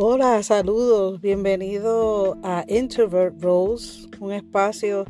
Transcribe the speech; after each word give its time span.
Hola, 0.00 0.40
saludos, 0.44 1.20
bienvenido 1.20 2.38
a 2.44 2.64
Introvert 2.68 3.42
Rose, 3.42 4.08
un 4.20 4.30
espacio 4.30 5.04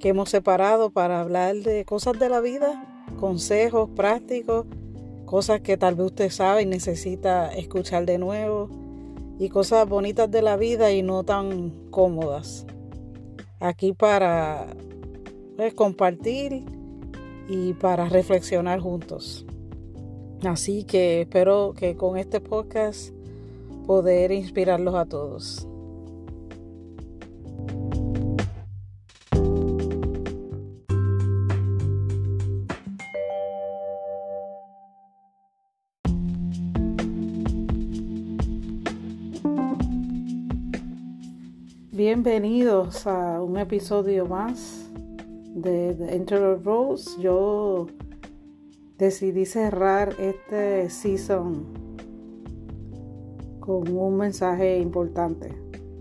que 0.00 0.08
hemos 0.08 0.30
separado 0.30 0.88
para 0.88 1.20
hablar 1.20 1.56
de 1.56 1.84
cosas 1.84 2.18
de 2.18 2.30
la 2.30 2.40
vida, 2.40 3.04
consejos 3.20 3.90
prácticos, 3.94 4.64
cosas 5.26 5.60
que 5.60 5.76
tal 5.76 5.96
vez 5.96 6.06
usted 6.06 6.30
sabe 6.30 6.62
y 6.62 6.64
necesita 6.64 7.52
escuchar 7.52 8.06
de 8.06 8.16
nuevo, 8.16 8.70
y 9.38 9.50
cosas 9.50 9.86
bonitas 9.86 10.30
de 10.30 10.40
la 10.40 10.56
vida 10.56 10.90
y 10.90 11.02
no 11.02 11.22
tan 11.24 11.90
cómodas. 11.90 12.64
Aquí 13.60 13.92
para 13.92 14.68
pues, 15.58 15.74
compartir 15.74 16.64
y 17.46 17.74
para 17.74 18.08
reflexionar 18.08 18.80
juntos. 18.80 19.44
Así 20.46 20.84
que 20.84 21.20
espero 21.20 21.74
que 21.76 21.94
con 21.94 22.16
este 22.16 22.40
podcast 22.40 23.12
poder 23.86 24.32
inspirarlos 24.32 24.94
a 24.94 25.04
todos. 25.04 25.68
Bienvenidos 41.92 43.06
a 43.06 43.40
un 43.40 43.56
episodio 43.56 44.26
más 44.26 44.90
de 45.54 45.94
The 45.94 46.16
Enter 46.16 46.62
Rose. 46.62 47.10
Yo 47.20 47.86
decidí 48.98 49.46
cerrar 49.46 50.14
este 50.18 50.90
season 50.90 51.83
con 53.64 53.88
un 53.96 54.18
mensaje 54.18 54.78
importante. 54.78 55.48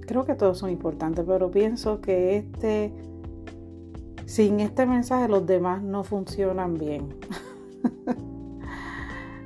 Creo 0.05 0.25
que 0.25 0.35
todos 0.35 0.57
son 0.57 0.69
importantes, 0.69 1.23
pero 1.25 1.49
pienso 1.49 2.01
que 2.01 2.35
este, 2.35 2.91
sin 4.25 4.59
este 4.59 4.85
mensaje 4.85 5.29
los 5.29 5.45
demás 5.45 5.81
no 5.81 6.03
funcionan 6.03 6.73
bien. 6.73 7.07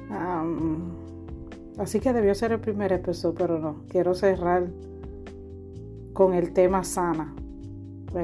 así 1.78 2.00
que 2.00 2.12
debió 2.12 2.34
ser 2.34 2.54
el 2.54 2.60
primer 2.60 2.92
episodio, 2.92 3.36
pero 3.38 3.60
no. 3.60 3.84
Quiero 3.88 4.16
cerrar 4.16 4.66
con 6.14 6.34
el 6.34 6.54
tema 6.54 6.84
sana, 6.84 7.36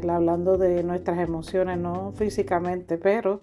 hablando 0.09 0.57
de 0.57 0.81
nuestras 0.81 1.19
emociones, 1.19 1.77
no 1.77 2.13
físicamente, 2.15 2.97
pero 2.97 3.41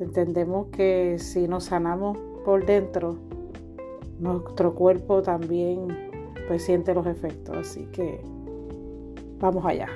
entendemos 0.00 0.68
que 0.68 1.18
si 1.18 1.46
nos 1.46 1.64
sanamos 1.64 2.16
por 2.42 2.64
dentro, 2.64 3.18
nuestro 4.20 4.74
cuerpo 4.74 5.22
también 5.22 5.88
pues, 6.46 6.64
siente 6.64 6.94
los 6.94 7.06
efectos. 7.06 7.56
Así 7.56 7.86
que 7.86 8.20
vamos 9.38 9.64
allá. 9.64 9.88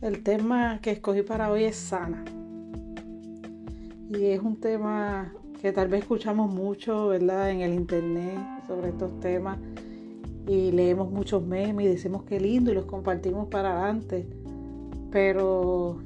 El 0.00 0.22
tema 0.22 0.80
que 0.82 0.90
escogí 0.90 1.22
para 1.22 1.50
hoy 1.50 1.64
es 1.64 1.76
sana. 1.76 2.24
Y 4.10 4.26
es 4.26 4.40
un 4.40 4.60
tema 4.60 5.32
que 5.64 5.72
tal 5.72 5.88
vez 5.88 6.02
escuchamos 6.02 6.52
mucho, 6.52 7.06
¿verdad? 7.06 7.48
En 7.50 7.62
el 7.62 7.72
internet 7.72 8.36
sobre 8.66 8.90
estos 8.90 9.18
temas 9.20 9.58
y 10.46 10.70
leemos 10.72 11.10
muchos 11.10 11.42
memes 11.42 11.86
y 11.86 11.88
decimos 11.88 12.24
qué 12.24 12.38
lindo 12.38 12.70
y 12.70 12.74
los 12.74 12.84
compartimos 12.84 13.48
para 13.48 13.72
adelante. 13.72 14.28
Pero 15.10 16.00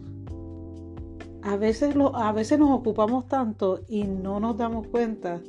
a 1.43 1.57
veces, 1.57 1.97
a 2.15 2.31
veces 2.31 2.61
nos 2.61 2.71
ocupamos 2.71 3.27
tanto 3.27 3.81
y 3.89 4.05
no 4.05 4.39
nos 4.39 4.57
damos 4.57 4.87
cuenta 4.87 5.41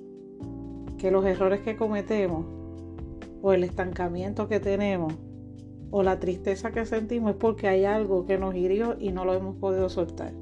que 0.97 1.11
los 1.11 1.23
errores 1.23 1.61
que 1.61 1.77
cometemos 1.77 2.47
o 3.43 3.53
el 3.53 3.63
estancamiento 3.63 4.47
que 4.47 4.59
tenemos 4.59 5.13
o 5.91 6.01
la 6.01 6.19
tristeza 6.19 6.71
que 6.71 6.87
sentimos 6.87 7.33
es 7.33 7.37
porque 7.37 7.67
hay 7.67 7.85
algo 7.85 8.25
que 8.25 8.39
nos 8.39 8.55
hirió 8.55 8.97
y 8.99 9.11
no 9.11 9.23
lo 9.23 9.35
hemos 9.35 9.55
podido 9.57 9.87
soltar. 9.87 10.33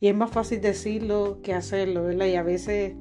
Y 0.00 0.08
es 0.08 0.14
más 0.14 0.30
fácil 0.30 0.60
decirlo 0.60 1.38
que 1.42 1.54
hacerlo, 1.54 2.04
¿verdad? 2.04 2.26
Y 2.26 2.36
a 2.36 2.42
veces 2.42 2.94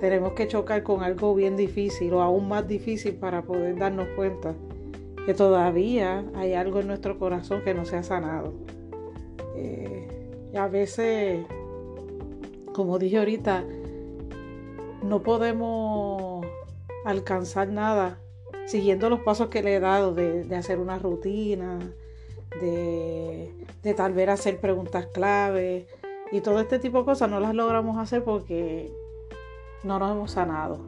tenemos 0.00 0.32
que 0.32 0.48
chocar 0.48 0.82
con 0.82 1.02
algo 1.02 1.34
bien 1.34 1.56
difícil 1.56 2.12
o 2.14 2.22
aún 2.22 2.48
más 2.48 2.66
difícil 2.66 3.14
para 3.16 3.42
poder 3.42 3.78
darnos 3.78 4.08
cuenta 4.16 4.54
que 5.26 5.34
todavía 5.34 6.24
hay 6.34 6.54
algo 6.54 6.80
en 6.80 6.86
nuestro 6.86 7.18
corazón 7.18 7.62
que 7.64 7.74
no 7.74 7.84
se 7.84 7.96
ha 7.96 8.02
sanado. 8.02 8.54
Eh, 9.56 10.08
y 10.52 10.56
a 10.56 10.68
veces, 10.68 11.44
como 12.72 12.98
dije 12.98 13.18
ahorita, 13.18 13.64
no 15.02 15.22
podemos 15.22 16.46
alcanzar 17.04 17.68
nada 17.68 18.18
siguiendo 18.66 19.10
los 19.10 19.20
pasos 19.20 19.48
que 19.48 19.62
le 19.62 19.76
he 19.76 19.80
dado 19.80 20.14
de, 20.14 20.54
hacer 20.56 20.78
una 20.78 20.98
rutina, 20.98 21.78
de, 22.60 23.52
de, 23.82 23.94
tal 23.94 24.12
vez 24.12 24.28
hacer 24.28 24.58
preguntas 24.60 25.06
clave, 25.06 25.86
y 26.32 26.40
todo 26.40 26.60
este 26.60 26.78
tipo 26.78 26.98
de 26.98 27.04
cosas 27.04 27.30
no 27.30 27.40
las 27.40 27.54
logramos 27.54 27.98
hacer 27.98 28.24
porque 28.24 28.92
no 29.84 29.98
nos 29.98 30.12
hemos 30.12 30.30
sanado. 30.32 30.78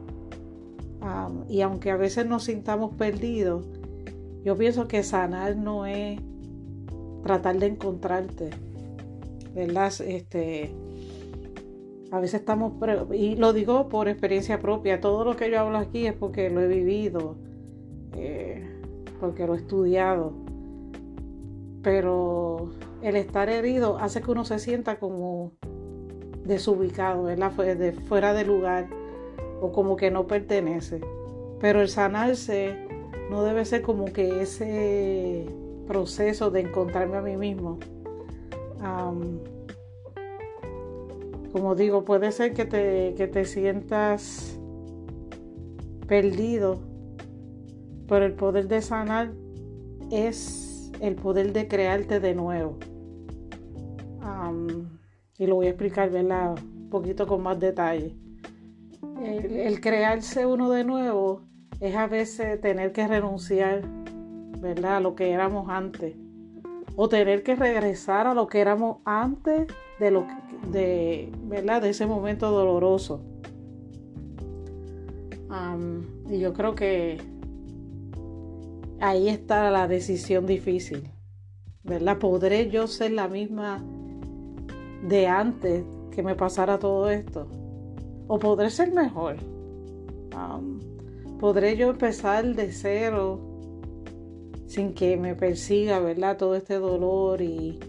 y 1.47 1.61
aunque 1.61 1.91
a 1.91 1.97
veces 1.97 2.25
nos 2.25 2.43
sintamos 2.43 2.93
perdidos, 2.95 3.65
yo 4.43 4.55
pienso 4.57 4.87
que 4.87 5.03
sanar 5.03 5.55
no 5.55 5.85
es 5.85 6.19
tratar 7.23 7.57
de 7.59 7.67
encontrarte. 7.67 8.49
¿Verdad? 9.53 9.91
Este, 10.05 10.71
a 12.11 12.19
veces 12.19 12.41
estamos, 12.41 12.73
y 13.13 13.35
lo 13.35 13.53
digo 13.53 13.89
por 13.89 14.07
experiencia 14.07 14.59
propia, 14.59 15.01
todo 15.01 15.25
lo 15.25 15.35
que 15.35 15.49
yo 15.49 15.59
hablo 15.59 15.77
aquí 15.77 16.05
es 16.05 16.13
porque 16.13 16.49
lo 16.49 16.61
he 16.61 16.67
vivido, 16.67 17.35
eh, 18.13 18.67
porque 19.19 19.47
lo 19.47 19.55
he 19.55 19.57
estudiado. 19.57 20.33
Pero 21.81 22.71
el 23.01 23.15
estar 23.15 23.49
herido 23.49 23.97
hace 23.97 24.21
que 24.21 24.31
uno 24.31 24.45
se 24.45 24.59
sienta 24.59 24.99
como 24.99 25.53
desubicado, 26.45 27.25
de 27.25 27.93
fuera 28.07 28.33
de 28.33 28.43
lugar 28.43 28.87
o 29.61 29.71
como 29.71 29.95
que 29.95 30.11
no 30.11 30.27
pertenece. 30.27 31.01
Pero 31.59 31.81
el 31.81 31.89
sanarse 31.89 32.75
no 33.29 33.43
debe 33.43 33.65
ser 33.65 33.81
como 33.83 34.05
que 34.05 34.41
ese 34.41 35.45
proceso 35.87 36.49
de 36.49 36.61
encontrarme 36.61 37.17
a 37.17 37.21
mí 37.21 37.37
mismo. 37.37 37.79
como 41.51 41.75
digo, 41.75 42.05
puede 42.05 42.31
ser 42.31 42.53
que 42.53 42.65
te, 42.65 43.13
que 43.15 43.27
te 43.27 43.45
sientas 43.45 44.59
perdido, 46.07 46.79
pero 48.07 48.25
el 48.25 48.33
poder 48.33 48.67
de 48.67 48.81
sanar 48.81 49.31
es 50.11 50.91
el 51.01 51.15
poder 51.15 51.53
de 51.53 51.67
crearte 51.67 52.19
de 52.19 52.33
nuevo 52.33 52.77
y 55.37 55.47
lo 55.47 55.55
voy 55.55 55.67
a 55.67 55.69
explicar 55.69 56.11
un 56.13 56.89
poquito 56.89 57.25
con 57.25 57.41
más 57.41 57.59
detalle. 57.59 58.15
El, 59.23 59.79
crearse 59.81 60.45
uno 60.45 60.69
de 60.69 60.83
nuevo 60.83 61.41
es 61.79 61.95
a 61.95 62.07
veces 62.07 62.59
tener 62.61 62.91
que 62.91 63.07
renunciar 63.07 63.81
¿verdad? 64.59 64.97
a 64.97 64.99
lo 64.99 65.15
que 65.15 65.31
éramos 65.31 65.69
antes 65.69 66.15
o 66.95 67.07
tener 67.07 67.43
que 67.43 67.55
regresar 67.55 68.27
a 68.27 68.33
lo 68.33 68.47
que 68.47 68.59
éramos 68.59 68.97
antes 69.05 69.67
de 69.99 70.11
lo 70.11 70.25
de, 70.71 71.31
¿verdad? 71.43 71.81
de 71.81 71.89
ese 71.89 72.05
momento 72.05 72.51
doloroso. 72.51 73.23
y 76.29 76.39
yo 76.39 76.53
creo 76.53 76.75
que 76.75 77.17
ahí 78.99 79.29
está 79.29 79.71
la 79.71 79.87
decisión 79.87 80.45
difícil, 80.45 81.09
¿verdad? 81.83 82.17
¿Podré 82.19 82.69
yo 82.69 82.87
ser 82.87 83.11
la 83.11 83.27
misma 83.27 83.83
de 85.03 85.27
antes 85.27 85.83
que 86.11 86.23
me 86.23 86.35
pasara 86.35 86.79
todo 86.79 87.09
esto? 87.09 87.47
¿O 88.27 88.37
podré 88.39 88.69
ser 88.69 88.91
mejor? 88.91 89.37
¿Podré 91.39 91.77
yo 91.77 91.89
empezar 91.89 92.45
de 92.55 92.71
cero 92.71 93.39
sin 94.67 94.93
que 94.93 95.17
me 95.17 95.35
persiga, 95.35 95.99
¿verdad? 95.99 96.37
Todo 96.37 96.55
este 96.55 96.75
dolor 96.75 97.41
y, 97.41 97.79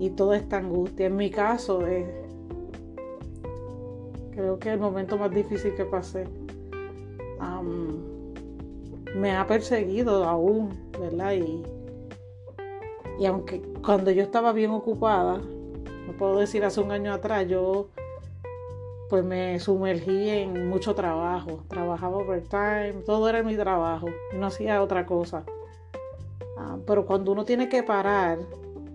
y 0.00 0.10
toda 0.10 0.36
esta 0.36 0.58
angustia. 0.58 1.06
En 1.06 1.16
mi 1.16 1.30
caso, 1.30 1.86
es, 1.86 2.06
creo 4.32 4.58
que 4.58 4.72
el 4.72 4.80
momento 4.80 5.16
más 5.16 5.30
difícil 5.30 5.74
que 5.74 5.84
pasé 5.84 6.24
me 9.16 9.34
ha 9.34 9.46
perseguido 9.46 10.24
aún, 10.24 10.70
¿verdad? 11.00 11.32
Y, 11.32 11.62
y 13.18 13.26
aunque 13.26 13.62
cuando 13.84 14.10
yo 14.10 14.22
estaba 14.22 14.52
bien 14.52 14.70
ocupada, 14.70 15.40
no 16.06 16.12
puedo 16.12 16.38
decir 16.38 16.64
hace 16.64 16.80
un 16.80 16.92
año 16.92 17.12
atrás, 17.12 17.46
yo 17.48 17.88
pues 19.08 19.24
me 19.24 19.58
sumergí 19.60 20.30
en 20.30 20.68
mucho 20.68 20.94
trabajo. 20.94 21.64
Trabajaba 21.68 22.16
overtime, 22.16 23.02
todo 23.04 23.28
era 23.28 23.42
mi 23.42 23.56
trabajo, 23.56 24.08
no 24.34 24.46
hacía 24.46 24.82
otra 24.82 25.06
cosa. 25.06 25.44
Ah, 26.58 26.78
pero 26.86 27.06
cuando 27.06 27.32
uno 27.32 27.44
tiene 27.44 27.68
que 27.68 27.82
parar, 27.82 28.38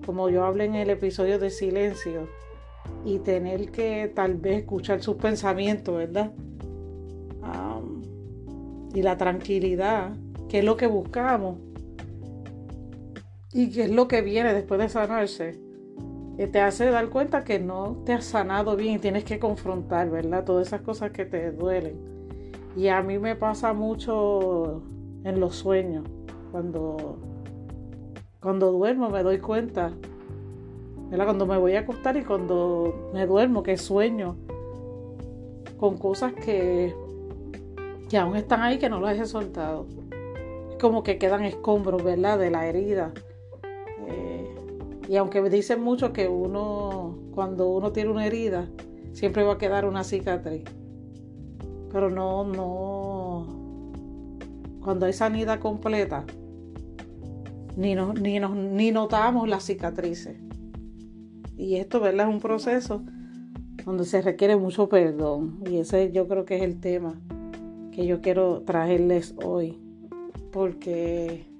como 0.05 0.29
yo 0.29 0.43
hablé 0.43 0.65
en 0.65 0.75
el 0.75 0.89
episodio 0.89 1.39
de 1.39 1.49
silencio, 1.49 2.27
y 3.05 3.19
tener 3.19 3.71
que 3.71 4.11
tal 4.13 4.35
vez 4.35 4.59
escuchar 4.59 5.01
sus 5.01 5.15
pensamientos, 5.15 5.95
¿verdad? 5.95 6.31
y 8.93 9.01
la 9.01 9.17
tranquilidad, 9.17 10.11
que 10.49 10.59
es 10.59 10.65
lo 10.65 10.75
que 10.75 10.85
buscamos 10.85 11.59
y 13.53 13.71
que 13.71 13.83
es 13.83 13.89
lo 13.89 14.09
que 14.09 14.21
viene 14.21 14.53
después 14.53 14.81
de 14.81 14.89
sanarse 14.89 15.70
te 16.47 16.61
hace 16.61 16.89
dar 16.89 17.09
cuenta 17.09 17.43
que 17.43 17.59
no 17.59 17.97
te 18.05 18.13
has 18.13 18.25
sanado 18.25 18.75
bien 18.75 18.95
y 18.95 18.99
tienes 18.99 19.23
que 19.23 19.38
confrontar, 19.38 20.09
¿verdad? 20.09 20.43
Todas 20.43 20.67
esas 20.67 20.81
cosas 20.81 21.11
que 21.11 21.25
te 21.25 21.51
duelen. 21.51 21.99
Y 22.75 22.88
a 22.88 23.01
mí 23.01 23.19
me 23.19 23.35
pasa 23.35 23.73
mucho 23.73 24.81
en 25.23 25.39
los 25.39 25.55
sueños. 25.55 26.05
Cuando, 26.51 27.19
cuando 28.39 28.71
duermo 28.71 29.09
me 29.09 29.23
doy 29.23 29.39
cuenta, 29.39 29.91
¿verdad? 31.09 31.25
Cuando 31.25 31.45
me 31.45 31.57
voy 31.57 31.75
a 31.75 31.81
acostar 31.81 32.17
y 32.17 32.23
cuando 32.23 33.11
me 33.13 33.25
duermo, 33.27 33.61
que 33.61 33.77
sueño 33.77 34.37
con 35.77 35.97
cosas 35.97 36.33
que, 36.33 36.95
que 38.09 38.17
aún 38.17 38.35
están 38.35 38.61
ahí, 38.61 38.79
que 38.79 38.89
no 38.89 38.99
las 38.99 39.19
he 39.19 39.25
soltado. 39.25 39.85
Es 40.71 40.77
como 40.77 41.03
que 41.03 41.17
quedan 41.17 41.44
escombros, 41.44 42.03
¿verdad? 42.03 42.39
De 42.39 42.49
la 42.49 42.65
herida 42.65 43.13
y 45.11 45.17
aunque 45.17 45.41
me 45.41 45.49
dicen 45.49 45.81
mucho 45.81 46.13
que 46.13 46.29
uno, 46.29 47.19
cuando 47.35 47.69
uno 47.69 47.91
tiene 47.91 48.11
una 48.11 48.25
herida, 48.25 48.69
siempre 49.11 49.43
va 49.43 49.55
a 49.55 49.57
quedar 49.57 49.85
una 49.85 50.05
cicatriz. 50.05 50.63
Pero 51.91 52.09
no, 52.09 52.45
no. 52.45 53.91
Cuando 54.79 55.07
hay 55.07 55.11
sanidad 55.11 55.59
completa, 55.59 56.23
ni, 57.75 57.93
ni, 57.93 58.39
ni 58.39 58.91
notamos 58.91 59.49
las 59.49 59.65
cicatrices. 59.65 60.37
Y 61.57 61.75
esto, 61.75 61.99
¿verdad? 61.99 62.29
Es 62.29 62.33
un 62.33 62.39
proceso 62.39 63.03
donde 63.83 64.05
se 64.05 64.21
requiere 64.21 64.55
mucho 64.55 64.87
perdón. 64.87 65.61
Y 65.69 65.79
ese 65.79 66.13
yo 66.13 66.25
creo 66.29 66.45
que 66.45 66.55
es 66.55 66.61
el 66.61 66.79
tema 66.79 67.19
que 67.91 68.05
yo 68.05 68.21
quiero 68.21 68.61
traerles 68.61 69.35
hoy. 69.43 69.77
Porque 70.53 71.50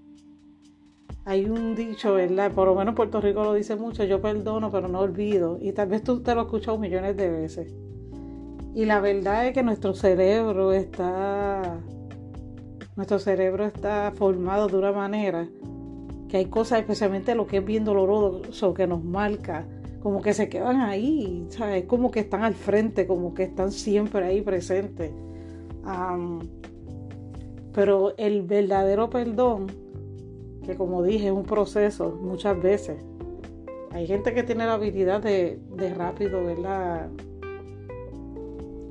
hay 1.26 1.46
un 1.46 1.76
dicho, 1.76 2.16
¿verdad? 2.16 2.52
Por 2.52 2.68
lo 2.68 2.76
menos 2.76 2.96
Puerto 2.96 3.22
Rico 3.22 3.44
lo 3.44 3.54
dice 3.54 3.76
mucho, 3.76 4.04
yo 4.04 4.22
perdono 4.22 4.72
pero 4.72 4.88
no 4.88 5.00
olvido. 5.00 5.58
Y 5.62 5.72
tal 5.72 5.90
vez 5.90 6.04
tú 6.04 6.22
te 6.22 6.34
lo 6.34 6.42
has 6.42 6.48
escuchado 6.48 6.78
millones 6.78 7.16
de 7.16 7.30
veces. 7.30 7.74
Y 8.74 8.86
la 8.86 9.02
verdad 9.02 9.48
es 9.48 9.54
que 9.54 9.64
nuestro 9.64 9.94
cerebro 9.94 10.72
está, 10.72 11.80
nuestro 12.96 13.20
cerebro 13.20 13.66
está 13.66 14.14
formado 14.16 14.68
de 14.68 14.78
una 14.78 14.92
manera 14.94 15.48
que 16.30 16.38
hay 16.38 16.46
cosas, 16.46 16.80
especialmente 16.80 17.36
lo 17.36 17.46
que 17.46 17.58
es 17.58 17.66
bien 17.66 17.84
doloroso, 17.84 18.74
que 18.74 18.88
nos 18.88 19.04
marca, 19.04 19.68
como 20.02 20.22
que 20.22 20.34
se 20.34 20.48
quedan 20.48 20.80
ahí, 20.80 21.46
¿sabes? 21.50 21.84
Como 21.84 22.10
que 22.10 22.22
están 22.22 22.44
al 22.44 22.54
frente, 22.54 23.06
como 23.06 23.34
que 23.34 23.44
están 23.44 23.72
siempre 23.72 24.26
ahí 24.26 24.42
presentes. 24.42 25.12
pero 27.74 28.16
el 28.18 28.44
verdadero 28.44 29.10
perdón 29.10 29.68
que 30.72 30.78
como 30.78 31.04
dije 31.04 31.28
es 31.28 31.34
un 31.34 31.44
proceso 31.44 32.18
muchas 32.22 32.62
veces. 32.62 32.98
Hay 33.92 34.08
gente 34.08 34.34
que 34.34 34.44
tiene 34.44 34.66
la 34.66 34.74
habilidad 34.74 35.22
de, 35.22 35.60
rápido, 35.98 36.46
¿verdad? 36.46 37.10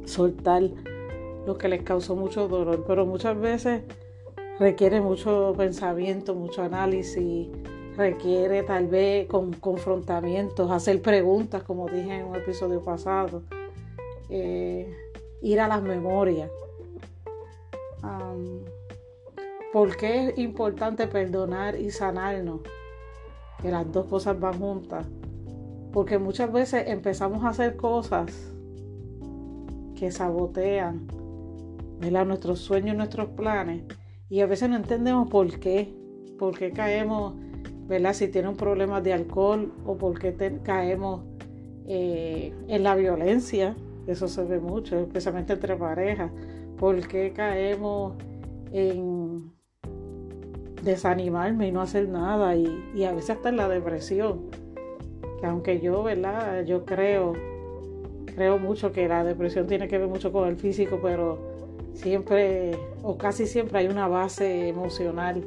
Soltar 0.04 0.62
lo 1.46 1.56
que 1.56 1.68
les 1.68 1.82
causó 1.82 2.16
mucho 2.16 2.48
dolor, 2.48 2.84
pero 2.86 3.06
muchas 3.06 3.38
veces 3.40 3.82
requiere 4.58 5.00
mucho 5.00 5.54
pensamiento, 5.56 6.34
mucho 6.34 6.62
análisis, 6.62 7.48
requiere 7.96 8.62
tal 8.62 8.88
vez 8.88 9.26
con 9.26 9.54
confrontamientos, 9.54 10.70
hacer 10.70 11.00
preguntas, 11.00 11.62
como 11.62 11.88
dije 11.88 12.16
en 12.16 12.26
un 12.26 12.36
episodio 12.36 12.82
pasado, 12.82 13.42
eh, 14.28 14.94
ir 15.40 15.60
a 15.60 15.68
las 15.68 15.82
memorias. 15.82 16.50
¿Por 19.72 19.96
qué 19.96 20.28
es 20.28 20.38
importante 20.38 21.06
perdonar 21.06 21.78
y 21.78 21.92
sanarnos? 21.92 22.60
Que 23.62 23.70
las 23.70 23.90
dos 23.92 24.06
cosas 24.06 24.38
van 24.40 24.58
juntas. 24.58 25.06
Porque 25.92 26.18
muchas 26.18 26.52
veces 26.52 26.88
empezamos 26.88 27.44
a 27.44 27.50
hacer 27.50 27.76
cosas 27.76 28.52
que 29.94 30.10
sabotean 30.10 31.06
nuestros 32.26 32.58
sueños, 32.58 32.96
nuestros 32.96 33.28
planes. 33.30 33.84
Y 34.28 34.40
a 34.40 34.46
veces 34.46 34.68
no 34.68 34.76
entendemos 34.76 35.30
por 35.30 35.60
qué. 35.60 35.94
Por 36.36 36.58
qué 36.58 36.72
caemos, 36.72 37.34
¿verdad? 37.86 38.14
Si 38.14 38.26
tiene 38.26 38.48
un 38.48 38.56
problema 38.56 39.00
de 39.00 39.12
alcohol 39.12 39.72
o 39.86 39.96
por 39.96 40.18
qué 40.18 40.34
caemos 40.64 41.22
eh, 41.86 42.52
en 42.66 42.82
la 42.82 42.96
violencia. 42.96 43.76
Eso 44.08 44.26
se 44.26 44.42
ve 44.42 44.58
mucho, 44.58 44.98
especialmente 44.98 45.52
entre 45.52 45.76
parejas. 45.76 46.32
¿Por 46.76 47.06
qué 47.06 47.32
caemos 47.32 48.14
en 48.72 49.59
desanimarme 50.82 51.68
y 51.68 51.72
no 51.72 51.80
hacer 51.80 52.08
nada 52.08 52.56
y, 52.56 53.04
a 53.04 53.12
veces 53.12 53.30
hasta 53.30 53.48
en 53.48 53.56
la 53.56 53.68
depresión. 53.68 54.40
Que 55.40 55.46
aunque 55.46 55.80
yo, 55.80 56.02
¿verdad? 56.02 56.64
Yo 56.64 56.84
creo, 56.84 57.32
creo 58.26 58.58
mucho 58.58 58.92
que 58.92 59.08
la 59.08 59.24
depresión 59.24 59.66
tiene 59.66 59.88
que 59.88 59.98
ver 59.98 60.08
mucho 60.08 60.32
con 60.32 60.48
el 60.48 60.56
físico, 60.56 60.98
pero 61.02 61.38
siempre 61.94 62.72
o 63.02 63.16
casi 63.16 63.46
siempre 63.46 63.80
hay 63.80 63.86
una 63.88 64.08
base 64.08 64.68
emocional 64.68 65.42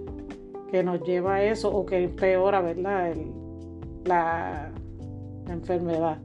que 0.71 0.83
nos 0.83 1.01
lleva 1.03 1.35
a 1.35 1.43
eso 1.43 1.69
o 1.69 1.85
que 1.85 2.03
empeora, 2.03 2.61
¿verdad? 2.61 3.13
la, 4.05 4.71
la 5.45 5.53
enfermedad. 5.53 6.17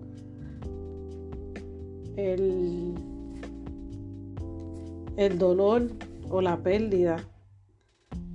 El, 2.17 2.95
el 5.17 5.39
dolor 5.39 5.89
o 6.31 6.41
la 6.41 6.57
pérdida 6.57 7.25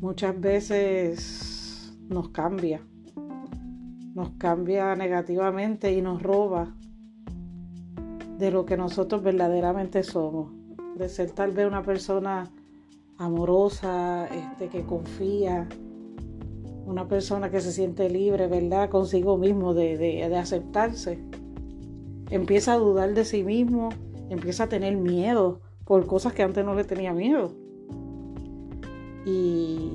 muchas 0.03 0.37
veces 0.37 1.93
nos 2.09 2.27
cambia, 2.27 2.81
nos 4.13 4.31
cambia 4.31 4.97
negativamente 4.97 5.93
y 5.93 6.01
nos 6.01 6.21
roba 6.21 6.75
de 8.37 8.51
lo 8.51 8.65
que 8.65 8.75
nosotros 8.75 9.23
verdaderamente 9.23 10.03
somos, 10.03 10.51
de 10.97 11.07
ser 11.07 11.31
tal 11.31 11.51
vez 11.51 11.67
una 11.67 11.83
persona 11.83 12.51
amorosa, 13.17 14.27
este, 14.27 14.67
que 14.67 14.83
confía, 14.83 15.69
una 16.85 17.07
persona 17.07 17.49
que 17.49 17.61
se 17.61 17.71
siente 17.71 18.09
libre, 18.09 18.47
¿verdad? 18.47 18.89
Consigo 18.89 19.37
mismo 19.37 19.73
de, 19.73 19.97
de 19.97 20.37
aceptarse. 20.37 21.23
Empieza 22.29 22.73
a 22.73 22.77
dudar 22.77 23.13
de 23.13 23.23
sí 23.23 23.41
mismo, 23.41 23.87
empieza 24.29 24.65
a 24.65 24.67
tener 24.67 24.97
miedo 24.97 25.61
por 25.85 26.05
cosas 26.07 26.33
que 26.33 26.43
antes 26.43 26.65
no 26.65 26.75
le 26.75 26.83
tenía 26.83 27.13
miedo. 27.13 27.62
Y 29.25 29.93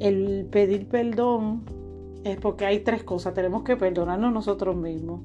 el 0.00 0.46
pedir 0.50 0.88
perdón 0.88 1.62
es 2.24 2.36
porque 2.38 2.66
hay 2.66 2.80
tres 2.80 3.04
cosas. 3.04 3.34
Tenemos 3.34 3.62
que 3.62 3.76
perdonarnos 3.76 4.32
nosotros 4.32 4.76
mismos. 4.76 5.20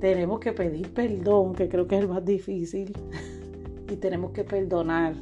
Tenemos 0.00 0.40
que 0.40 0.52
pedir 0.52 0.92
perdón, 0.92 1.54
que 1.54 1.68
creo 1.68 1.86
que 1.86 1.96
es 1.96 2.02
el 2.02 2.08
más 2.08 2.24
difícil. 2.24 2.92
y 3.90 3.96
tenemos 3.96 4.32
que 4.32 4.44
perdonar. 4.44 5.14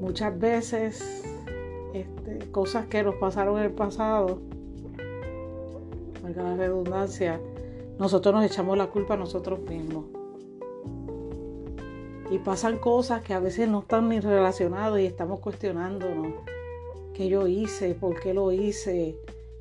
muchas 0.00 0.38
veces 0.38 1.22
este, 1.92 2.50
cosas 2.50 2.86
que 2.86 3.02
nos 3.02 3.16
pasaron 3.16 3.58
en 3.58 3.64
el 3.64 3.72
pasado, 3.72 4.38
valga 6.22 6.42
la 6.44 6.56
redundancia, 6.56 7.40
nosotros 7.98 8.34
nos 8.34 8.44
echamos 8.44 8.78
la 8.78 8.86
culpa 8.86 9.14
a 9.14 9.16
nosotros 9.16 9.60
mismos 9.68 10.04
y 12.30 12.38
pasan 12.38 12.78
cosas 12.78 13.22
que 13.22 13.34
a 13.34 13.40
veces 13.40 13.68
no 13.68 13.80
están 13.80 14.08
ni 14.08 14.20
relacionadas 14.20 15.00
y 15.00 15.06
estamos 15.06 15.40
cuestionándonos 15.40 16.34
qué 17.14 17.28
yo 17.28 17.46
hice, 17.46 17.94
por 17.94 18.20
qué 18.20 18.34
lo 18.34 18.52
hice, 18.52 19.16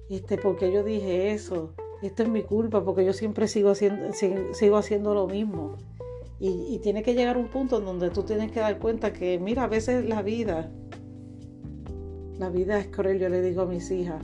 este, 0.10 0.38
por 0.38 0.58
qué 0.58 0.72
yo 0.72 0.84
dije 0.84 1.32
eso, 1.32 1.74
esto 2.02 2.24
es 2.24 2.30
mi 2.30 2.44
culpa 2.44 2.84
porque 2.84 3.06
yo 3.06 3.14
siempre 3.14 3.48
sigo 3.48 3.72
haciendo, 3.72 4.12
sigo 4.14 4.78
haciendo 4.78 5.14
lo 5.14 5.28
mismo. 5.28 5.76
Y, 6.40 6.78
tiene 6.84 7.02
que 7.02 7.16
llegar 7.16 7.36
un 7.36 7.48
punto 7.48 7.80
en 7.80 7.86
donde 7.86 8.12
tú 8.12 8.22
tienes 8.22 8.52
que 8.52 8.60
dar 8.60 8.78
cuenta 8.78 9.12
que, 9.12 9.40
mira, 9.40 9.64
a 9.64 9.68
veces 9.68 10.08
la 10.08 10.22
vida, 10.22 10.70
la 12.38 12.50
vida 12.50 12.78
es 12.78 12.88
cruel, 12.90 13.18
yo 13.18 13.28
le 13.28 13.42
digo 13.42 13.64
a 13.64 13.66
mis 13.66 13.90
hijas, 13.90 14.24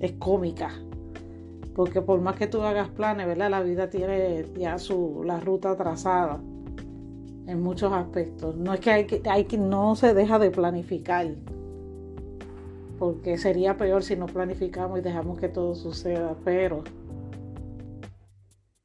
es 0.00 0.12
cómica. 0.14 0.72
Porque 1.76 2.02
por 2.02 2.20
más 2.20 2.34
que 2.34 2.48
tú 2.48 2.62
hagas 2.62 2.88
planes, 2.88 3.28
¿verdad? 3.28 3.48
La 3.48 3.62
vida 3.62 3.88
tiene 3.90 4.44
ya 4.56 4.76
su, 4.78 5.22
la 5.24 5.38
ruta 5.38 5.76
trazada 5.76 6.40
en 7.48 7.62
muchos 7.62 7.92
aspectos. 7.92 8.56
No 8.56 8.74
es 8.74 8.80
que 8.80 8.90
hay 8.90 9.06
que, 9.06 9.22
hay 9.28 9.44
que 9.44 9.56
no 9.56 9.96
se 9.96 10.12
deja 10.12 10.38
de 10.38 10.50
planificar, 10.50 11.26
porque 12.98 13.38
sería 13.38 13.76
peor 13.76 14.02
si 14.02 14.16
no 14.16 14.26
planificamos 14.26 14.98
y 14.98 15.02
dejamos 15.02 15.38
que 15.38 15.48
todo 15.48 15.74
suceda, 15.74 16.36
pero 16.44 16.84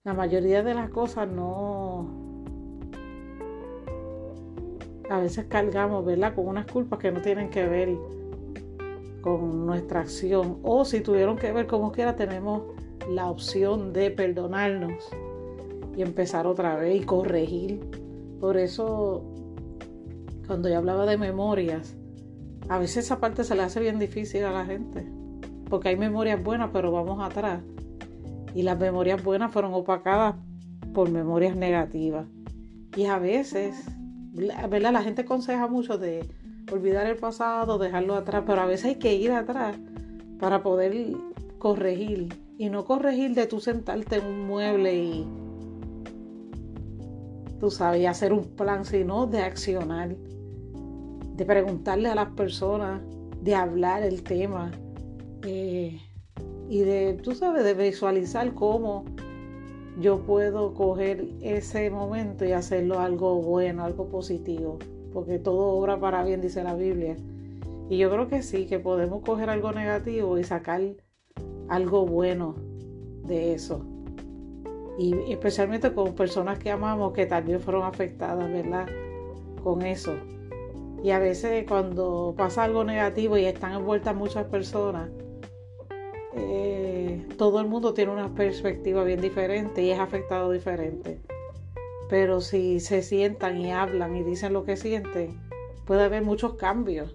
la 0.05 0.13
mayoría 0.13 0.63
de 0.63 0.73
las 0.73 0.89
cosas 0.89 1.27
no... 1.27 2.23
A 5.09 5.19
veces 5.19 5.45
cargamos, 5.49 6.05
¿verdad? 6.05 6.33
Con 6.33 6.47
unas 6.47 6.65
culpas 6.65 6.99
que 6.99 7.11
no 7.11 7.21
tienen 7.21 7.49
que 7.49 7.67
ver 7.67 7.89
con 9.21 9.65
nuestra 9.65 9.99
acción. 9.99 10.59
O 10.63 10.85
si 10.85 11.01
tuvieron 11.01 11.37
que 11.37 11.51
ver 11.51 11.67
como 11.67 11.91
quiera, 11.91 12.15
tenemos 12.15 12.63
la 13.09 13.29
opción 13.29 13.91
de 13.91 14.09
perdonarnos 14.09 15.09
y 15.97 16.01
empezar 16.01 16.47
otra 16.47 16.77
vez 16.77 17.01
y 17.01 17.05
corregir. 17.05 18.02
Por 18.43 18.57
eso, 18.57 19.23
cuando 20.47 20.67
yo 20.67 20.77
hablaba 20.77 21.05
de 21.05 21.17
memorias, 21.17 21.95
a 22.67 22.77
veces 22.77 23.05
esa 23.05 23.21
parte 23.21 23.45
se 23.45 23.55
le 23.55 23.61
hace 23.61 23.79
bien 23.79 23.99
difícil 23.99 24.43
a 24.43 24.51
la 24.51 24.65
gente. 24.65 25.07
Porque 25.69 25.87
hay 25.87 25.95
memorias 25.95 26.43
buenas, 26.43 26.69
pero 26.73 26.91
vamos 26.91 27.23
atrás. 27.23 27.61
Y 28.53 28.63
las 28.63 28.77
memorias 28.77 29.23
buenas 29.23 29.53
fueron 29.53 29.73
opacadas 29.73 30.35
por 30.93 31.09
memorias 31.09 31.55
negativas. 31.55 32.27
Y 32.97 33.05
a 33.05 33.17
veces. 33.17 33.81
La 34.33 35.01
gente 35.01 35.21
aconseja 35.21 35.67
mucho 35.67 35.97
de 35.97 36.27
olvidar 36.69 37.07
el 37.07 37.15
pasado, 37.15 37.77
dejarlo 37.77 38.13
atrás, 38.13 38.43
pero 38.45 38.59
a 38.59 38.65
veces 38.65 38.87
hay 38.87 38.95
que 38.95 39.15
ir 39.15 39.31
atrás 39.31 39.77
para 40.37 40.61
poder 40.63 41.15
corregir. 41.59 42.27
Y 42.57 42.69
no 42.69 42.83
corregir 42.83 43.35
de 43.35 43.47
tú 43.47 43.61
sentarte 43.61 44.17
en 44.17 44.25
un 44.25 44.47
mueble 44.47 44.97
y, 44.97 45.25
tú 47.63 47.71
sabes, 47.71 48.05
hacer 48.07 48.33
un 48.33 48.43
plan, 48.57 48.83
sino 48.83 49.25
de 49.25 49.39
accionar, 49.39 50.17
de 50.17 51.45
preguntarle 51.45 52.09
a 52.09 52.15
las 52.15 52.27
personas, 52.31 53.01
de 53.41 53.55
hablar 53.55 54.03
el 54.03 54.21
tema. 54.21 54.69
Eh, 55.47 55.97
y 56.67 56.79
de, 56.81 57.13
tú 57.23 57.33
sabes, 57.33 57.63
de 57.63 57.73
visualizar 57.73 58.53
cómo 58.53 59.05
yo 59.97 60.25
puedo 60.25 60.73
coger 60.73 61.29
ese 61.39 61.89
momento 61.89 62.43
y 62.43 62.51
hacerlo 62.51 62.99
algo 62.99 63.41
bueno, 63.41 63.85
algo 63.85 64.09
positivo, 64.09 64.77
porque 65.13 65.39
todo 65.39 65.67
obra 65.67 65.97
para 65.97 66.21
bien, 66.25 66.41
dice 66.41 66.65
la 66.65 66.75
Biblia. 66.75 67.15
Y 67.89 67.97
yo 67.97 68.11
creo 68.11 68.27
que 68.27 68.41
sí, 68.41 68.65
que 68.65 68.79
podemos 68.79 69.23
coger 69.23 69.49
algo 69.49 69.71
negativo 69.71 70.37
y 70.37 70.43
sacar 70.43 70.81
algo 71.69 72.05
bueno 72.05 72.55
de 73.25 73.53
eso. 73.53 73.85
Y 74.97 75.31
especialmente 75.31 75.93
con 75.93 76.15
personas 76.15 76.59
que 76.59 76.71
amamos 76.71 77.13
que 77.13 77.25
también 77.25 77.59
fueron 77.59 77.83
afectadas, 77.83 78.51
¿verdad? 78.51 78.87
Con 79.63 79.81
eso. 79.81 80.13
Y 81.03 81.11
a 81.11 81.19
veces 81.19 81.65
cuando 81.67 82.33
pasa 82.37 82.63
algo 82.63 82.83
negativo 82.83 83.37
y 83.37 83.45
están 83.45 83.73
envueltas 83.73 84.15
muchas 84.15 84.45
personas, 84.45 85.09
eh, 86.35 87.27
todo 87.37 87.59
el 87.59 87.67
mundo 87.67 87.93
tiene 87.93 88.11
una 88.11 88.33
perspectiva 88.33 89.03
bien 89.03 89.19
diferente 89.19 89.81
y 89.83 89.91
es 89.91 89.99
afectado 89.99 90.51
diferente. 90.51 91.19
Pero 92.09 92.41
si 92.41 92.79
se 92.79 93.01
sientan 93.01 93.59
y 93.59 93.71
hablan 93.71 94.15
y 94.15 94.23
dicen 94.23 94.53
lo 94.53 94.63
que 94.63 94.77
sienten, 94.77 95.41
puede 95.85 96.03
haber 96.03 96.23
muchos 96.23 96.55
cambios. 96.55 97.13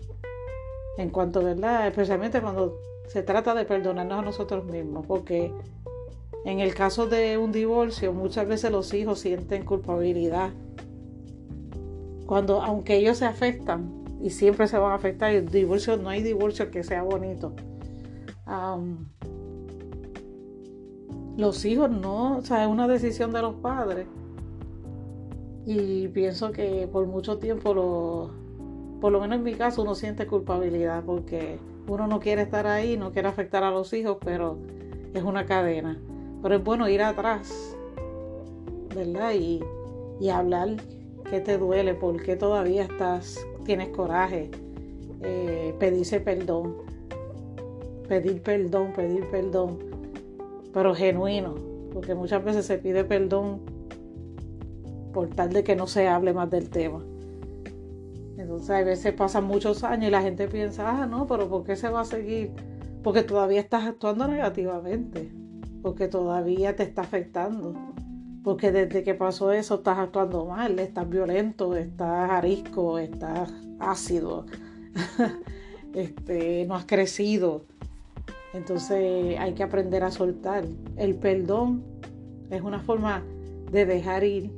En 0.99 1.11
cuanto, 1.11 1.43
¿verdad? 1.43 1.87
Especialmente 1.87 2.41
cuando 2.41 2.81
se 3.07 3.23
trata 3.23 3.55
de 3.55 3.65
perdonarnos 3.65 4.19
a 4.19 4.23
nosotros 4.23 4.65
mismos. 4.65 5.07
Porque 5.07 5.53
en 6.51 6.61
el 6.61 6.75
caso 6.75 7.07
de 7.07 7.39
un 7.39 7.53
divorcio, 7.53 8.13
muchas 8.13 8.49
veces 8.49 8.71
los 8.71 8.93
hijos 8.95 9.21
sienten 9.21 9.65
culpabilidad. 9.65 10.51
Cuando, 12.27 12.63
aunque 12.63 12.97
ellos 12.97 13.19
se 13.19 13.27
afectan, 13.27 14.05
y 14.21 14.31
siempre 14.31 14.67
se 14.67 14.79
van 14.79 14.93
a 14.93 14.97
afectar, 14.97 15.33
el 15.33 15.49
divorcio, 15.49 15.97
no 15.97 16.09
hay 16.09 16.23
divorcio 16.23 16.71
que 16.71 16.83
sea 16.83 17.03
bonito 17.03 17.55
los 21.37 21.65
hijos 21.65 21.89
no, 21.91 22.39
o 22.39 22.43
sea, 22.43 22.65
es 22.65 22.69
una 22.69 22.89
decisión 22.89 23.33
de 23.33 23.43
los 23.43 23.55
padres. 23.55 24.07
Y 25.67 26.09
pienso 26.09 26.51
que 26.51 26.89
por 26.91 27.07
mucho 27.07 27.39
tiempo, 27.39 27.75
lo, 27.75 28.31
por 29.01 29.13
lo 29.13 29.21
menos 29.21 29.39
en 29.39 29.45
mi 29.45 29.55
caso, 29.55 29.83
uno 29.83 29.95
siente 29.95 30.27
culpabilidad 30.27 31.05
porque 31.05 31.59
uno 31.87 32.09
no 32.09 32.19
quiere 32.19 32.43
estar 32.43 32.67
ahí, 32.67 32.97
no 32.97 33.13
quiere 33.13 33.29
afectar 33.29 33.63
a 33.63 33.71
los 33.71 33.93
hijos, 33.93 34.17
pero 34.25 34.59
es 35.15 35.23
una 35.23 35.47
cadena. 35.47 36.01
Pero 36.43 36.55
es 36.57 36.65
bueno 36.65 36.89
ir 36.89 37.03
atrás, 37.03 37.77
¿verdad? 38.95 39.33
Y, 39.35 39.61
y 40.21 40.29
hablar 40.29 40.77
qué 41.31 41.41
te 41.41 41.59
duele, 41.59 41.95
por 41.95 42.23
qué 42.23 42.37
todavía 42.37 42.85
estás, 42.85 43.39
tienes 43.65 43.89
coraje, 43.89 44.51
eh, 45.23 45.75
pedirse 45.79 46.21
perdón 46.21 46.89
pedir 48.09 48.43
perdón, 48.43 48.93
pedir 48.95 49.25
perdón, 49.31 49.79
pero 50.73 50.95
genuino, 50.95 51.55
porque 51.93 52.15
muchas 52.15 52.43
veces 52.43 52.67
se 52.67 52.79
pide 52.79 53.05
perdón 53.05 53.61
por 55.13 55.29
tal 55.29 55.53
de 55.53 55.63
que 55.63 55.77
no 55.77 55.87
se 55.87 56.09
hable 56.09 56.33
más 56.33 56.51
del 56.51 56.71
tema. 56.71 57.05
Entonces 58.39 58.71
a 58.71 58.83
veces 58.83 59.13
pasan 59.13 59.45
muchos 59.45 59.85
años 59.85 60.09
y 60.09 60.11
la 60.11 60.23
gente 60.23 60.49
piensa, 60.49 61.03
ah, 61.03 61.07
no, 61.07 61.27
pero 61.27 61.49
¿por 61.49 61.65
qué 61.65 61.77
se 61.77 61.89
va 61.91 62.01
a 62.01 62.05
seguir? 62.05 62.53
Porque 63.03 63.23
todavía 63.23 63.61
estás 63.61 63.85
actuando 63.85 64.27
negativamente, 64.27 65.31
porque 65.83 66.09
todavía 66.09 66.77
te 66.77 66.83
está 66.83 67.03
afectando, 67.03 67.75
porque 68.43 68.73
desde 68.73 69.03
que 69.03 69.15
pasó 69.15 69.53
eso 69.53 69.77
estás 69.77 69.99
actuando 69.99 70.47
mal, 70.47 70.79
estás 70.79 71.09
violento, 71.09 71.77
estás 71.77 72.31
arisco, 72.31 72.99
estás 72.99 73.53
ácido, 73.79 74.47
este, 75.95 76.65
no 76.67 76.75
has 76.75 76.85
crecido. 76.85 77.65
Entonces 78.55 79.39
hay 79.39 79.53
que 79.53 79.63
aprender 79.63 80.03
a 80.03 80.11
soltar. 80.11 80.65
El 80.97 81.15
perdón 81.17 81.85
es 82.51 82.63
una 82.63 82.81
forma 82.81 83.23
de 83.71 83.85
dejar 83.85 84.25
ir 84.25 84.51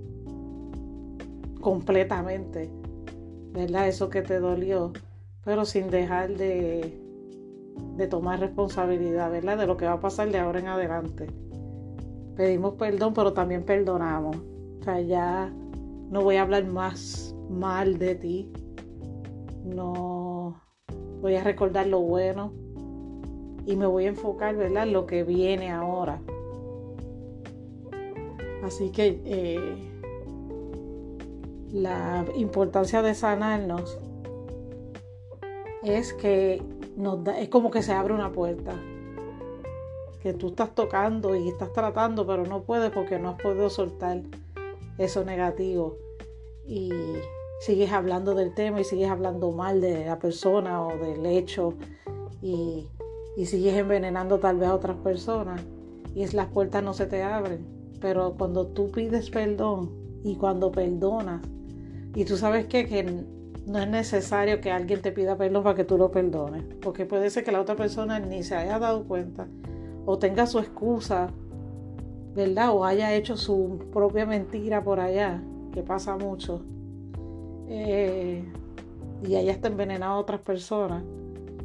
completamente, 1.61 2.71
¿verdad? 3.53 3.89
Eso 3.89 4.09
que 4.09 4.23
te 4.23 4.39
dolió, 4.39 4.93
pero 5.45 5.65
sin 5.65 5.91
dejar 5.91 6.37
de, 6.37 7.10
de 7.97 8.07
tomar 8.07 8.41
responsabilidad, 8.41 9.31
¿verdad? 9.31 9.59
De 9.59 9.67
lo 9.67 9.77
que 9.77 9.87
va 9.87 9.93
a 9.93 10.01
pasar 10.01 10.31
de 10.31 10.39
ahora 10.39 10.61
en 10.61 10.69
adelante. 10.69 11.27
Pedimos 12.37 12.75
perdón, 12.75 13.13
pero 13.15 13.33
también 13.33 13.65
perdonamos. 13.65 14.37
O 14.81 14.85
sea, 14.85 15.01
ya 15.01 15.53
no 16.11 16.23
voy 16.23 16.37
a 16.37 16.43
hablar 16.43 16.67
más 16.67 17.35
mal 17.51 17.99
de 17.99 18.15
ti. 18.15 18.53
No 19.65 20.61
voy 21.21 21.35
a 21.37 21.45
recordar 21.45 21.87
lo 21.87 22.01
bueno 22.01 22.53
y 23.67 23.77
me 23.77 23.87
voy 23.87 24.07
a 24.07 24.09
enfocar 24.09 24.57
¿verdad? 24.57 24.85
en 24.85 24.93
lo 24.93 25.07
que 25.07 25.23
viene 25.23 25.71
ahora. 25.71 26.21
Así 28.63 28.91
que 28.91 29.21
eh, 29.25 29.91
la 31.73 32.25
importancia 32.37 33.03
de 33.03 33.15
sanarnos 33.15 33.99
es 35.83 36.13
que 36.15 36.63
es 37.39 37.49
como 37.49 37.71
que 37.71 37.83
se 37.83 37.93
abre 37.93 38.15
una 38.15 38.33
puerta 38.33 38.75
que 40.23 40.35
tú 40.35 40.49
estás 40.49 40.75
tocando 40.75 41.35
y 41.35 41.49
estás 41.49 41.73
tratando, 41.73 42.27
pero 42.27 42.45
no 42.45 42.63
puedes 42.63 42.91
porque 42.91 43.19
no 43.19 43.31
has 43.31 43.41
podido 43.41 43.71
soltar 43.71 44.23
eso 44.99 45.25
negativo. 45.25 45.97
Y 46.67 46.93
sigues 47.61 47.91
hablando 47.91 48.35
del 48.35 48.55
tema 48.55 48.81
y 48.81 48.85
sigues 48.85 49.09
hablando 49.09 49.51
mal 49.51 49.81
de 49.81 50.05
la 50.05 50.19
persona 50.19 50.87
o 50.87 50.97
del 50.99 51.25
hecho. 51.25 51.75
Y 52.43 52.87
y 53.37 53.47
sigues 53.47 53.75
envenenando 53.75 54.39
tal 54.39 54.59
vez 54.59 54.69
a 54.69 54.75
otras 54.75 54.97
personas 54.99 55.63
y 56.15 56.23
es 56.23 56.35
las 56.35 56.49
puertas 56.49 56.83
no 56.83 56.93
se 56.93 57.07
te 57.07 57.23
abren. 57.23 57.67
Pero 58.01 58.35
cuando 58.37 58.67
tú 58.67 58.91
pides 58.91 59.31
perdón 59.31 59.91
y 60.25 60.37
cuando 60.37 60.73
perdonas, 60.73 61.41
y 62.15 62.25
tú 62.25 62.37
sabes 62.37 62.67
que 62.67 62.87
no 63.67 63.79
es 63.79 63.89
necesario 63.89 64.61
que 64.61 64.71
alguien 64.71 65.03
te 65.03 65.13
pida 65.13 65.37
perdón 65.37 65.63
para 65.63 65.77
que 65.77 65.85
tú 65.85 65.99
lo 65.99 66.11
perdones, 66.11 66.65
porque 66.81 67.07
puede 67.07 67.31
ser 67.31 67.45
que 67.45 67.53
la 67.53 67.61
otra 67.61 67.77
persona 67.77 68.19
ni 68.19 68.43
se 68.43 68.57
haya 68.57 68.79
dado 68.79 69.05
cuenta 69.05 69.47
o 70.07 70.19
tenga 70.19 70.47
su 70.47 70.59
excusa, 70.59 71.29
¿verdad? 72.35 72.71
O 72.75 72.85
haya 72.85 73.15
hecho 73.15 73.37
su 73.37 73.79
propia 73.93 74.27
mentira 74.27 74.83
por 74.83 74.99
allá, 74.99 75.43
que 75.73 75.83
pasa 75.83 76.17
mucho, 76.17 76.63
eh, 77.69 78.45
y 79.23 79.35
haya 79.35 79.53
está 79.53 79.69
envenenado 79.69 80.15
a 80.15 80.19
otras 80.19 80.41
personas 80.41 81.05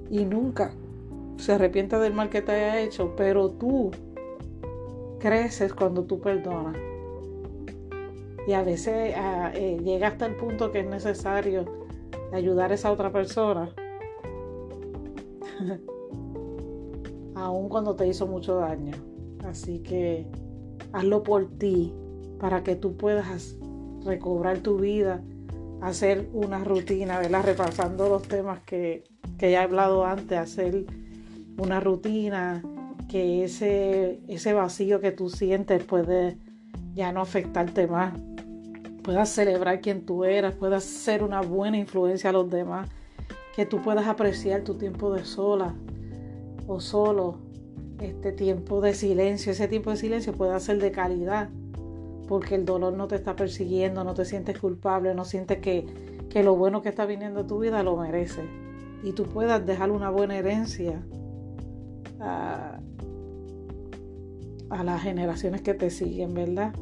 y 0.09 0.25
nunca 0.25 0.73
se 1.37 1.53
arrepiente 1.53 1.97
del 1.97 2.13
mal 2.13 2.29
que 2.29 2.41
te 2.41 2.51
haya 2.51 2.81
hecho, 2.81 3.15
pero 3.15 3.49
tú 3.49 3.91
creces 5.19 5.73
cuando 5.73 6.03
tú 6.03 6.19
perdonas. 6.19 6.77
Y 8.47 8.53
a 8.53 8.61
veces 8.61 9.15
ah, 9.17 9.51
eh, 9.55 9.79
llega 9.83 10.09
hasta 10.09 10.27
el 10.27 10.35
punto 10.35 10.71
que 10.71 10.81
es 10.81 10.87
necesario 10.87 11.84
ayudar 12.35 12.71
a 12.71 12.75
esa 12.75 12.91
otra 12.91 13.11
persona, 13.11 13.69
aun 17.35 17.69
cuando 17.69 17.95
te 17.95 18.07
hizo 18.07 18.27
mucho 18.27 18.55
daño. 18.57 18.93
Así 19.45 19.79
que 19.79 20.27
hazlo 20.93 21.23
por 21.23 21.47
ti, 21.57 21.93
para 22.39 22.63
que 22.63 22.75
tú 22.75 22.97
puedas 22.97 23.55
recobrar 24.03 24.59
tu 24.59 24.77
vida, 24.77 25.21
hacer 25.81 26.29
una 26.33 26.63
rutina, 26.63 27.19
¿verdad? 27.19 27.43
Repasando 27.43 28.09
los 28.09 28.23
temas 28.23 28.59
que, 28.61 29.03
que 29.37 29.51
ya 29.51 29.61
he 29.61 29.63
hablado 29.63 30.05
antes, 30.05 30.37
hacer 30.37 30.85
una 31.57 31.79
rutina, 31.79 32.63
que 33.09 33.43
ese, 33.43 34.19
ese 34.27 34.53
vacío 34.53 34.99
que 34.99 35.11
tú 35.11 35.29
sientes 35.29 35.83
puede 35.83 36.37
ya 36.93 37.11
no 37.11 37.21
afectarte 37.21 37.87
más. 37.87 38.13
Puedas 39.05 39.29
celebrar 39.29 39.81
quien 39.81 40.03
tú 40.03 40.25
eras, 40.25 40.55
puedas 40.55 40.83
ser 40.83 41.21
una 41.21 41.41
buena 41.41 41.77
influencia 41.77 42.31
a 42.31 42.33
los 42.33 42.49
demás, 42.49 42.89
que 43.55 43.67
tú 43.67 43.79
puedas 43.83 44.07
apreciar 44.07 44.63
tu 44.63 44.79
tiempo 44.79 45.13
de 45.13 45.23
sola 45.25 45.75
o 46.65 46.79
solo, 46.79 47.37
este 48.01 48.31
tiempo 48.31 48.81
de 48.81 48.95
silencio, 48.95 49.51
ese 49.51 49.67
tiempo 49.67 49.91
de 49.91 49.97
silencio 49.97 50.33
puede 50.33 50.59
ser 50.59 50.81
de 50.81 50.91
calidad, 50.91 51.49
porque 52.27 52.55
el 52.55 52.65
dolor 52.65 52.93
no 52.93 53.07
te 53.07 53.13
está 53.13 53.35
persiguiendo, 53.35 54.03
no 54.03 54.15
te 54.15 54.25
sientes 54.25 54.57
culpable, 54.57 55.13
no 55.13 55.23
sientes 55.23 55.59
que, 55.59 55.85
que 56.31 56.41
lo 56.41 56.55
bueno 56.55 56.81
que 56.81 56.89
está 56.89 57.05
viniendo 57.05 57.41
a 57.41 57.47
tu 57.47 57.59
vida 57.59 57.83
lo 57.83 57.97
merece. 57.97 58.41
Y 59.03 59.11
tú 59.11 59.25
puedas 59.25 59.63
dejar 59.67 59.91
una 59.91 60.09
buena 60.09 60.35
herencia 60.35 61.05
a, 62.19 62.79
a 64.71 64.83
las 64.83 65.03
generaciones 65.03 65.61
que 65.61 65.75
te 65.75 65.91
siguen, 65.91 66.33
¿verdad? 66.33 66.73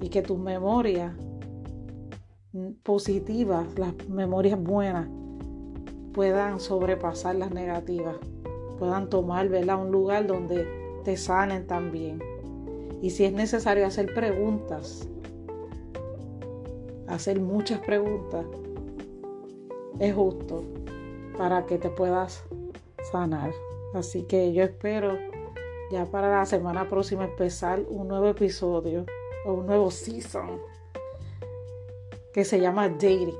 Y 0.00 0.08
que 0.08 0.22
tus 0.22 0.40
memorias 0.40 1.14
positivas, 2.82 3.66
las 3.78 4.08
memorias 4.08 4.62
buenas, 4.62 5.08
puedan 6.12 6.60
sobrepasar 6.60 7.36
las 7.36 7.50
negativas, 7.50 8.16
puedan 8.78 9.08
tomar, 9.08 9.48
¿verdad? 9.48 9.80
Un 9.80 9.90
lugar 9.90 10.26
donde 10.26 10.66
te 11.04 11.16
sanen 11.16 11.66
también. 11.66 12.22
Y 13.00 13.10
si 13.10 13.24
es 13.24 13.32
necesario 13.32 13.86
hacer 13.86 14.12
preguntas, 14.14 15.08
hacer 17.08 17.40
muchas 17.40 17.80
preguntas, 17.80 18.44
es 19.98 20.14
justo 20.14 20.64
para 21.36 21.66
que 21.66 21.78
te 21.78 21.88
puedas 21.88 22.44
sanar. 23.10 23.52
Así 23.94 24.22
que 24.22 24.52
yo 24.52 24.62
espero 24.64 25.18
ya 25.90 26.06
para 26.06 26.30
la 26.30 26.46
semana 26.46 26.88
próxima 26.88 27.24
empezar 27.24 27.82
un 27.88 28.08
nuevo 28.08 28.28
episodio 28.28 29.04
o 29.44 29.54
un 29.54 29.66
nuevo 29.66 29.90
season 29.90 30.60
que 32.32 32.44
se 32.44 32.60
llama 32.60 32.88
Dating. 32.88 33.34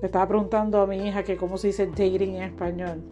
Le 0.00 0.06
estaba 0.06 0.28
preguntando 0.28 0.80
a 0.80 0.86
mi 0.86 0.96
hija 0.96 1.22
que 1.22 1.36
cómo 1.36 1.56
se 1.56 1.68
dice 1.68 1.86
dating 1.86 2.36
en 2.36 2.42
español. 2.42 3.02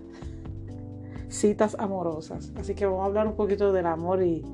Citas 1.29 1.77
amorosas. 1.79 2.53
Así 2.57 2.75
que 2.75 2.87
vamos 2.87 3.03
a 3.03 3.07
hablar 3.07 3.27
un 3.27 3.35
poquito 3.35 3.73
del 3.73 3.87
amor 3.87 4.23
y, 4.23 4.45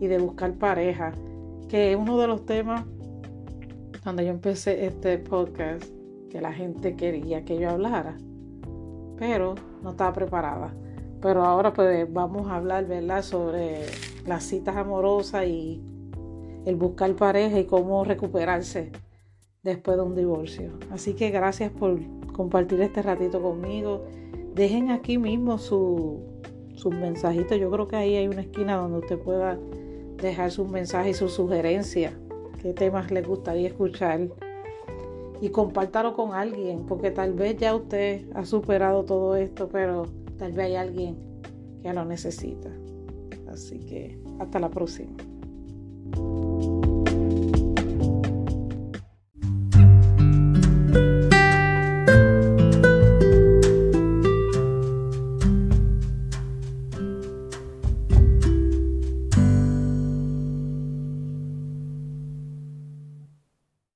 y 0.00 0.06
de 0.06 0.18
buscar 0.18 0.52
pareja, 0.54 1.12
que 1.68 1.92
es 1.92 1.98
uno 1.98 2.18
de 2.18 2.26
los 2.26 2.44
temas 2.46 2.84
donde 4.04 4.24
yo 4.24 4.30
empecé 4.30 4.86
este 4.86 5.18
podcast 5.18 5.84
que 6.30 6.40
la 6.40 6.52
gente 6.52 6.94
quería 6.94 7.44
que 7.44 7.58
yo 7.58 7.70
hablara, 7.70 8.16
pero 9.16 9.54
no 9.82 9.90
estaba 9.90 10.12
preparada. 10.12 10.74
Pero 11.20 11.44
ahora 11.44 11.72
pues 11.72 12.12
vamos 12.12 12.48
a 12.48 12.56
hablar, 12.56 12.86
¿verdad?, 12.86 13.22
sobre 13.22 13.86
las 14.26 14.44
citas 14.44 14.76
amorosas 14.76 15.46
y 15.46 15.82
el 16.64 16.76
buscar 16.76 17.14
pareja 17.14 17.58
y 17.58 17.64
cómo 17.64 18.04
recuperarse 18.04 18.90
después 19.62 19.96
de 19.96 20.02
un 20.02 20.14
divorcio. 20.14 20.72
Así 20.90 21.14
que 21.14 21.30
gracias 21.30 21.70
por 21.70 21.98
compartir 22.32 22.80
este 22.80 23.02
ratito 23.02 23.40
conmigo. 23.40 24.04
Dejen 24.54 24.90
aquí 24.90 25.18
mismo 25.18 25.58
su, 25.58 26.20
sus 26.74 26.94
mensajitos. 26.94 27.58
Yo 27.58 27.70
creo 27.70 27.88
que 27.88 27.96
ahí 27.96 28.16
hay 28.16 28.28
una 28.28 28.42
esquina 28.42 28.76
donde 28.76 28.98
usted 28.98 29.18
pueda 29.18 29.58
dejar 30.16 30.50
sus 30.50 30.68
mensajes 30.68 31.16
y 31.16 31.18
sus 31.18 31.32
sugerencias. 31.32 32.14
¿Qué 32.62 32.72
temas 32.72 33.10
le 33.10 33.22
gustaría 33.22 33.68
escuchar? 33.68 34.28
Y 35.40 35.48
compártalo 35.50 36.14
con 36.14 36.32
alguien, 36.32 36.86
porque 36.86 37.10
tal 37.10 37.34
vez 37.34 37.56
ya 37.56 37.74
usted 37.74 38.24
ha 38.34 38.44
superado 38.46 39.04
todo 39.04 39.36
esto, 39.36 39.68
pero 39.68 40.06
Tal 40.38 40.52
vez 40.52 40.66
hay 40.66 40.76
alguien 40.76 41.16
que 41.82 41.92
lo 41.92 42.04
necesita. 42.04 42.70
Así 43.48 43.78
que 43.78 44.18
hasta 44.40 44.58
la 44.58 44.70
próxima. 44.70 45.12